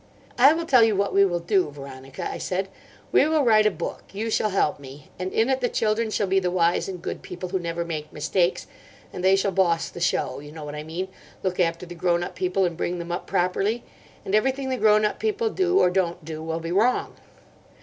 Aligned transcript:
"I 0.39 0.51
will 0.53 0.65
tell 0.65 0.81
you 0.81 0.95
what 0.95 1.13
we 1.13 1.23
will 1.25 1.39
do, 1.41 1.69
Veronica," 1.69 2.27
I 2.27 2.39
said; 2.39 2.69
"we 3.11 3.27
will 3.27 3.43
write 3.45 3.67
a 3.67 3.69
book. 3.69 4.05
You 4.13 4.31
shall 4.31 4.49
help 4.49 4.79
me. 4.79 5.11
And 5.19 5.31
in 5.31 5.47
it 5.47 5.61
the 5.61 5.69
children 5.69 6.09
shall 6.09 6.25
be 6.25 6.39
the 6.39 6.49
wise 6.49 6.89
and 6.89 7.03
good 7.03 7.21
people 7.21 7.49
who 7.49 7.59
never 7.59 7.85
make 7.85 8.11
mistakes, 8.11 8.65
and 9.13 9.23
they 9.23 9.35
shall 9.35 9.51
boss 9.51 9.89
the 9.89 9.99
show—you 9.99 10.51
know 10.53 10.65
what 10.65 10.73
I 10.73 10.81
mean—look 10.81 11.59
after 11.59 11.85
the 11.85 11.93
grown 11.93 12.23
up 12.23 12.33
people 12.33 12.65
and 12.65 12.75
bring 12.75 12.97
them 12.97 13.11
up 13.11 13.27
properly. 13.27 13.83
And 14.25 14.33
everything 14.33 14.69
the 14.69 14.77
grown 14.77 15.05
up 15.05 15.19
people 15.19 15.51
do, 15.51 15.77
or 15.79 15.91
don't 15.91 16.25
do, 16.25 16.41
will 16.41 16.59
be 16.59 16.71
wrong." 16.71 17.13